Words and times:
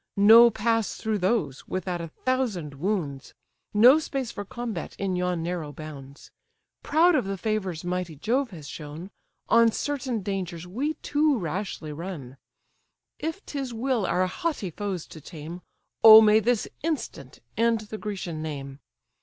No 0.17 0.49
pass 0.49 0.95
through 0.95 1.19
those, 1.19 1.67
without 1.67 2.01
a 2.01 2.07
thousand 2.07 2.73
wounds, 2.79 3.35
No 3.71 3.99
space 3.99 4.31
for 4.31 4.43
combat 4.43 4.95
in 4.97 5.15
yon 5.15 5.43
narrow 5.43 5.71
bounds. 5.71 6.31
Proud 6.81 7.13
of 7.13 7.25
the 7.25 7.37
favours 7.37 7.83
mighty 7.85 8.15
Jove 8.15 8.49
has 8.49 8.67
shown, 8.67 9.11
On 9.47 9.71
certain 9.71 10.23
dangers 10.23 10.65
we 10.65 10.95
too 11.03 11.37
rashly 11.37 11.93
run: 11.93 12.37
If 13.19 13.45
'tis 13.45 13.59
his 13.59 13.73
will 13.75 14.07
our 14.07 14.25
haughty 14.25 14.71
foes 14.71 15.05
to 15.05 15.21
tame, 15.21 15.61
Oh 16.03 16.19
may 16.19 16.39
this 16.39 16.67
instant 16.81 17.39
end 17.55 17.81
the 17.81 17.99
Grecian 17.99 18.41
name! 18.41 18.79